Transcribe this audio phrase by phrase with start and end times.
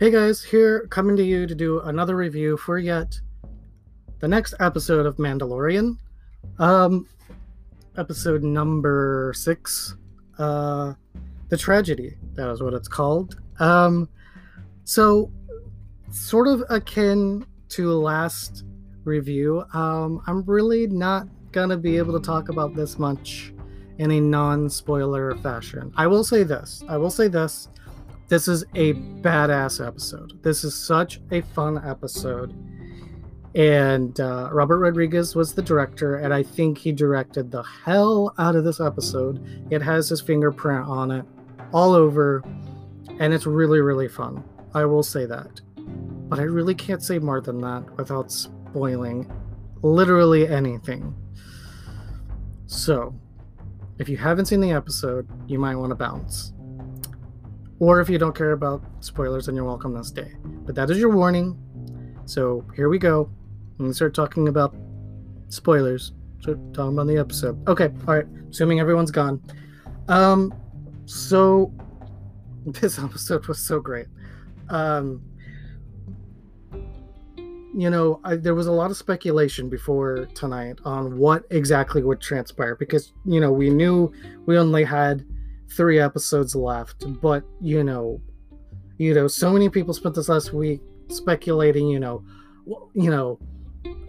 [0.00, 3.20] Hey guys, here coming to you to do another review for yet
[4.20, 5.98] the next episode of Mandalorian.
[6.58, 7.06] Um
[7.98, 9.96] episode number 6.
[10.38, 10.94] Uh
[11.50, 12.16] The Tragedy.
[12.32, 13.42] That is what it's called.
[13.58, 14.08] Um
[14.84, 15.30] so
[16.10, 18.64] sort of akin to last
[19.04, 19.64] review.
[19.74, 23.52] Um I'm really not going to be able to talk about this much
[23.98, 25.92] in a non-spoiler fashion.
[25.94, 26.82] I will say this.
[26.88, 27.68] I will say this
[28.30, 30.40] this is a badass episode.
[30.44, 32.54] This is such a fun episode.
[33.56, 38.54] And uh, Robert Rodriguez was the director, and I think he directed the hell out
[38.54, 39.66] of this episode.
[39.70, 41.24] It has his fingerprint on it
[41.72, 42.44] all over,
[43.18, 44.44] and it's really, really fun.
[44.74, 45.60] I will say that.
[45.76, 49.28] But I really can't say more than that without spoiling
[49.82, 51.16] literally anything.
[52.66, 53.12] So,
[53.98, 56.52] if you haven't seen the episode, you might want to bounce.
[57.80, 60.32] Or if you don't care about spoilers, then you're welcome to stay.
[60.44, 61.58] But that is your warning.
[62.26, 63.30] So here we go.
[63.78, 64.76] I'm gonna start talking about
[65.48, 66.12] spoilers.
[66.40, 67.66] Start talking about the episode.
[67.66, 68.26] Okay, alright.
[68.50, 69.42] Assuming everyone's gone.
[70.08, 70.54] Um
[71.06, 71.72] so
[72.66, 74.06] this episode was so great.
[74.68, 75.22] Um
[77.72, 82.20] you know, I, there was a lot of speculation before tonight on what exactly would
[82.20, 84.12] transpire because you know we knew
[84.44, 85.24] we only had
[85.70, 88.20] three episodes left, but you know,
[88.98, 92.24] you know, so many people spent this last week speculating, you know,
[92.94, 93.38] you know,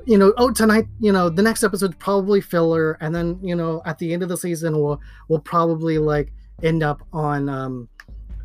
[0.06, 3.82] you know, oh tonight, you know, the next episode's probably filler, and then you know,
[3.86, 7.88] at the end of the season, we'll we'll probably like end up on um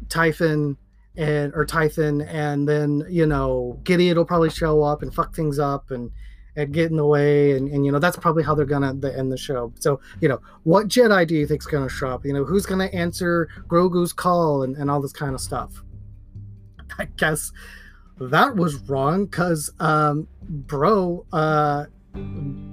[0.09, 0.77] Tython
[1.17, 5.59] and or Tython, and then you know, Giddy it'll probably show up and fuck things
[5.59, 6.11] up and
[6.57, 9.31] and get in the way and, and you know that's probably how they're gonna end
[9.31, 9.73] the show.
[9.79, 12.25] So you know what jedi do you think's gonna show up?
[12.25, 15.83] You know who's gonna answer grogu's call and, and all this kind of stuff?
[16.99, 17.53] I guess
[18.19, 21.85] that was wrong because um bro uh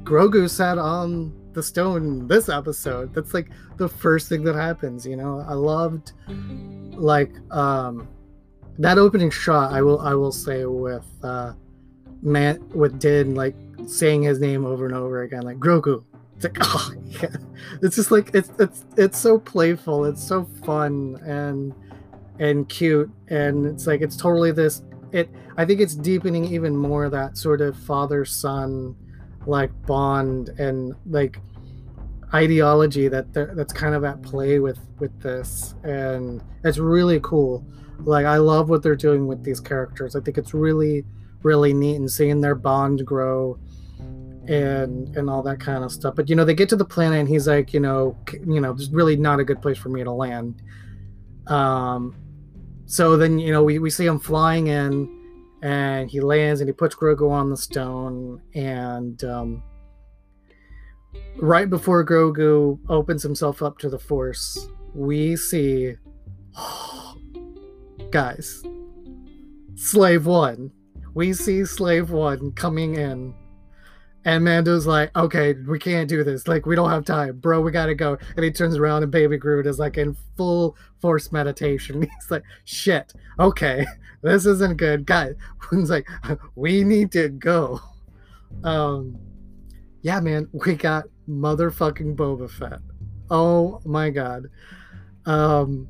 [0.03, 5.17] grogu sat on the stone this episode that's like the first thing that happens you
[5.17, 5.45] know?
[5.47, 6.13] I loved
[6.93, 8.07] like um
[8.79, 11.53] that opening shot i will i will say with uh
[12.23, 13.55] man with Din like
[13.87, 16.03] saying his name over and over again, like Grogu.
[16.35, 17.35] It's like, oh yeah.
[17.81, 21.73] It's just like it's it's it's so playful, it's so fun and
[22.39, 24.81] and cute, and it's like it's totally this.
[25.11, 28.95] It I think it's deepening even more that sort of father son
[29.45, 31.39] like bond and like
[32.33, 37.63] ideology that that's kind of at play with with this and it's really cool
[37.99, 41.05] like i love what they're doing with these characters i think it's really
[41.43, 43.59] really neat and seeing their bond grow
[44.47, 46.15] and and all that kind of stuff.
[46.15, 48.73] But you know, they get to the planet and he's like, you know, you know,
[48.73, 50.61] there's really not a good place for me to land.
[51.47, 52.15] Um,
[52.85, 55.09] so then you know we we see him flying in,
[55.61, 59.23] and he lands and he puts Grogu on the stone and.
[59.23, 59.63] Um,
[61.37, 65.95] right before Grogu opens himself up to the Force, we see,
[68.11, 68.63] guys,
[69.75, 70.71] Slave One.
[71.13, 73.33] We see Slave One coming in
[74.25, 76.47] and Mando's like, okay, we can't do this.
[76.47, 77.61] Like, we don't have time, bro.
[77.61, 78.17] We gotta go.
[78.35, 82.01] And he turns around, and Baby Groot is like in full force meditation.
[82.21, 83.13] He's like, shit.
[83.39, 83.85] Okay,
[84.21, 85.35] this isn't good, guys.
[85.71, 86.07] He's like,
[86.55, 87.81] we need to go.
[88.63, 89.17] Um,
[90.01, 92.79] yeah, man, we got motherfucking Boba Fett.
[93.29, 94.49] Oh my god.
[95.25, 95.87] Um,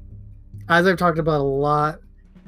[0.70, 2.00] as I've talked about a lot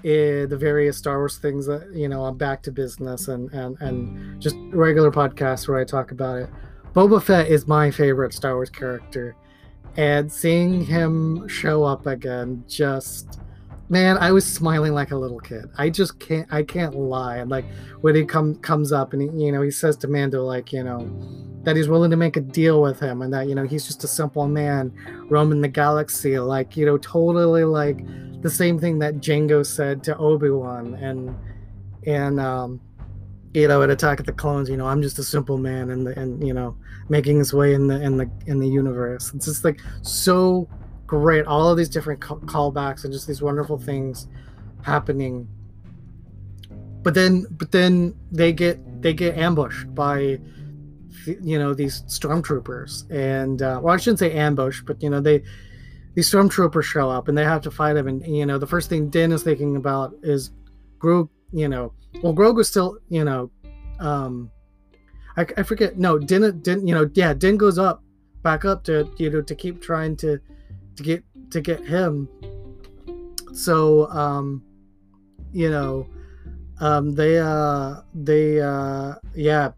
[0.04, 3.80] in the various Star Wars things that you know I'm back to business and and
[3.82, 6.50] and just regular podcasts where I talk about it.
[6.94, 9.36] Boba Fett is my favorite Star Wars character,
[9.98, 13.40] and seeing him show up again just
[13.90, 17.50] man i was smiling like a little kid i just can't i can't lie and
[17.50, 17.66] like
[18.02, 20.84] when he come comes up and he, you know he says to mando like you
[20.84, 21.08] know
[21.64, 24.04] that he's willing to make a deal with him and that you know he's just
[24.04, 24.92] a simple man
[25.30, 28.00] roaming the galaxy like you know totally like
[28.46, 31.36] the same thing that Jango said to Obi-Wan and
[32.06, 32.80] and um
[33.56, 36.08] you know at Attack of the Clones, you know, I'm just a simple man and
[36.10, 36.78] and you know,
[37.10, 39.34] making his way in the in the in the universe.
[39.34, 40.70] It's just like so
[41.08, 44.28] great all of these different callbacks and just these wonderful things
[44.84, 45.48] happening
[47.04, 50.40] but then but then they get they get ambushed by
[51.42, 55.44] you know these stormtroopers and uh, well i shouldn't say ambush but you know they
[56.16, 58.08] these stormtroopers show up and they have to fight them.
[58.08, 60.52] And you know, the first thing Din is thinking about is
[60.98, 61.30] Grog.
[61.52, 61.94] You know,
[62.24, 62.98] well, Grogu's still.
[63.10, 63.52] You know,
[64.00, 64.50] um,
[65.38, 66.00] I, I forget.
[66.00, 66.60] No, Din.
[66.62, 66.88] Din.
[66.88, 68.02] You know, yeah, Din goes up,
[68.42, 70.40] back up to you know to keep trying to
[70.96, 72.28] to get to get him.
[73.54, 74.64] So, um,
[75.52, 76.08] you know,
[76.80, 79.72] Um, they uh, they uh, yeah,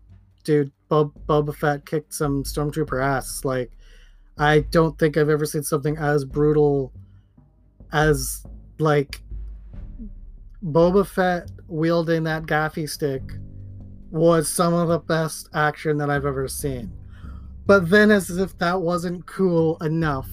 [0.43, 3.45] dude, Bob Boba Fett kicked some stormtrooper ass.
[3.45, 3.71] Like,
[4.39, 6.91] I don't think I've ever seen something as brutal
[7.93, 8.43] as
[8.79, 9.21] like
[10.63, 13.21] Boba Fett wielding that gaffi stick
[14.09, 16.91] was some of the best action that I've ever seen.
[17.67, 20.29] But then, as if that wasn't cool enough,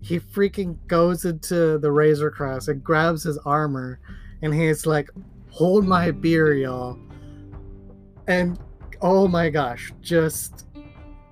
[0.00, 4.00] he freaking goes into the Razor Crest and grabs his armor,
[4.42, 5.10] and he's like,
[5.50, 6.98] "Hold my beer, y'all!"
[8.26, 8.58] And
[9.02, 10.66] oh my gosh, just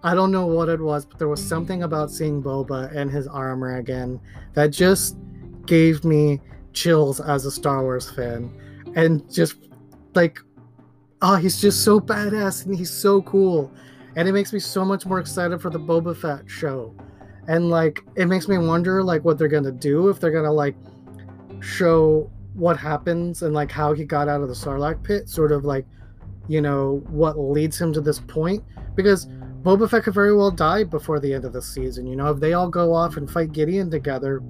[0.03, 3.27] I don't know what it was, but there was something about seeing Boba and his
[3.27, 4.21] armor again
[4.55, 5.17] that just
[5.67, 6.41] gave me
[6.73, 8.53] chills as a Star Wars fan,
[8.95, 9.57] and just
[10.15, 10.41] like,
[11.23, 13.73] oh, he's just so badass and he's so cool
[14.19, 16.93] and it makes me so much more excited for the Boba Fett show.
[17.49, 20.77] And like it makes me wonder like what they're gonna do if they're gonna like
[21.61, 25.65] show what happens and like how he got out of the Sarlacc pit, sort of
[25.65, 25.87] like
[26.47, 28.63] you know what leads him to this point.
[28.95, 29.27] Because
[29.63, 32.07] Boba Fett could very well die before the end of the season.
[32.07, 34.41] You know, if they all go off and fight Gideon together,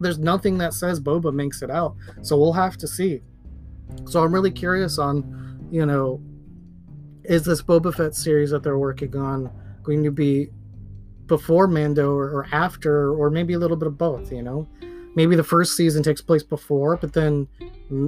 [0.00, 1.94] there's nothing that says Boba makes it out.
[2.22, 3.20] So we'll have to see.
[4.06, 6.22] So I'm really curious on, you know,
[7.24, 9.50] is this Boba Fett series that they're working on
[9.82, 10.50] going to be
[11.30, 14.32] before Mando or, or, after, or maybe a little bit of both?
[14.32, 14.68] You know,
[15.14, 17.48] maybe the first season takes place before, but then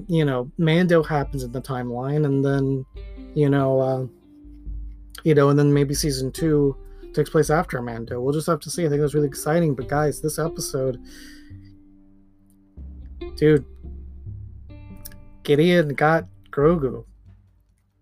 [0.08, 2.84] you know Mando happens in the timeline, and then
[3.34, 4.06] you know, uh,
[5.22, 6.76] you know, and then maybe season two
[7.14, 8.20] takes place after Mando.
[8.20, 8.84] We'll just have to see.
[8.84, 9.74] I think that's really exciting.
[9.74, 10.98] But guys, this episode,
[13.36, 13.64] dude,
[15.44, 17.04] Gideon got Grogu.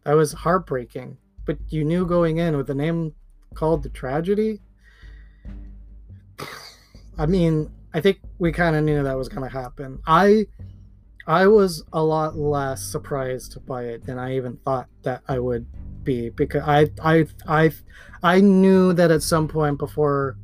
[0.05, 1.19] That was heartbreaking.
[1.45, 3.13] But you knew going in with a name
[3.55, 4.61] called the tragedy.
[7.19, 10.01] I mean, I think we kind of knew that was going to happen.
[10.07, 10.47] I
[11.27, 15.67] I was a lot less surprised by it than I even thought that I would
[16.03, 17.71] be because I I I
[18.23, 20.37] I knew that at some point before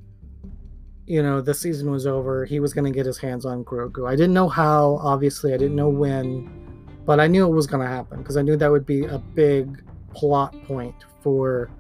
[1.06, 4.08] you know the season was over, he was going to get his hands on Grogu.
[4.08, 6.66] I didn't know how, obviously, I didn't know when
[7.06, 9.18] but I knew it was going to happen because I knew that would be a
[9.18, 11.70] big plot point for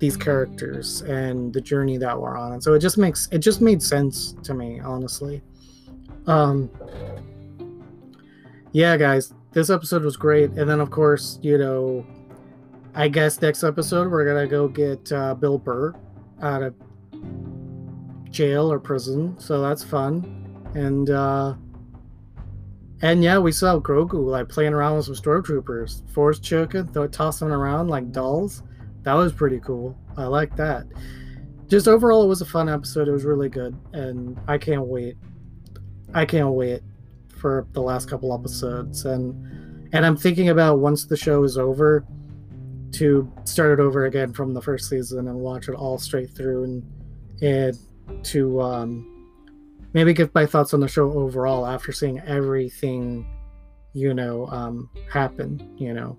[0.00, 2.54] these characters and the journey that we're on.
[2.54, 5.42] And so it just makes it just made sense to me, honestly.
[6.26, 6.70] Um
[8.72, 10.50] Yeah, guys, this episode was great.
[10.52, 12.06] And then of course, you know,
[12.94, 15.94] I guess next episode we're to go get uh, Bill Burr
[16.42, 16.74] out of
[18.30, 19.38] jail or prison.
[19.38, 20.24] So that's fun.
[20.74, 21.54] And uh
[23.02, 27.48] and yeah, we saw Grogu like playing around with some stormtroopers, force choking, th- tossing
[27.48, 28.62] them around like dolls.
[29.02, 29.96] That was pretty cool.
[30.16, 30.86] I like that.
[31.68, 33.08] Just overall, it was a fun episode.
[33.08, 35.16] It was really good, and I can't wait.
[36.12, 36.82] I can't wait
[37.28, 42.04] for the last couple episodes, and and I'm thinking about once the show is over,
[42.92, 46.64] to start it over again from the first season and watch it all straight through,
[46.64, 47.78] and and
[48.24, 49.28] to um,
[49.92, 53.26] maybe give my thoughts on the show overall after seeing everything,
[53.92, 55.74] you know, um, happen.
[55.78, 56.18] You know,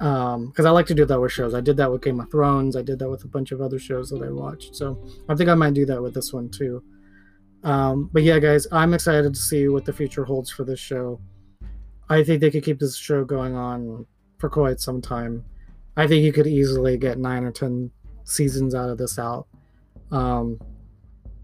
[0.00, 1.52] because um, I like to do that with shows.
[1.52, 2.74] I did that with Game of Thrones.
[2.74, 4.74] I did that with a bunch of other shows that I watched.
[4.74, 6.82] So I think I might do that with this one too.
[7.64, 11.20] Um, but yeah, guys, I'm excited to see what the future holds for this show.
[12.08, 14.06] I think they could keep this show going on
[14.38, 15.44] for quite some time.
[15.98, 17.90] I think you could easily get nine or ten
[18.24, 19.48] seasons out of this out.
[20.10, 20.58] Um,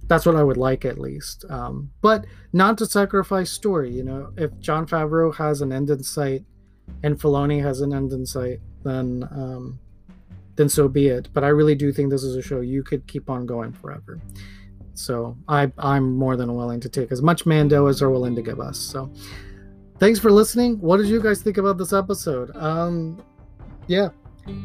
[0.09, 1.45] that's what I would like at least.
[1.51, 3.93] Um, but not to sacrifice story.
[3.93, 6.47] You know, if Jon Favreau has an end in sight
[7.03, 9.79] and Filoni has an end in sight, then um,
[10.57, 11.29] then so be it.
[11.33, 14.21] But I really do think this is a show you could keep on going forever.
[14.95, 18.43] So I I'm more than willing to take as much Mando as they're willing to
[18.43, 18.79] give us.
[18.79, 19.13] So
[19.99, 20.81] thanks for listening.
[20.81, 22.55] What did you guys think about this episode?
[22.57, 23.23] Um,
[23.87, 24.09] yeah,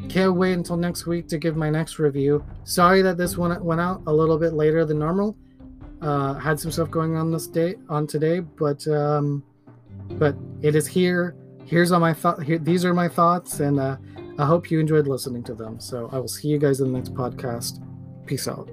[0.10, 2.44] can't wait until next week to give my next review.
[2.64, 5.36] Sorry that this one went out a little bit later than normal.
[6.02, 9.44] Uh, had some stuff going on this day on today, but um,
[10.12, 11.36] but it is here.
[11.66, 12.44] Here's all my thought.
[12.44, 13.98] Here, these are my thoughts, and uh,
[14.38, 15.80] I hope you enjoyed listening to them.
[15.80, 17.82] So I will see you guys in the next podcast.
[18.26, 18.70] Peace out.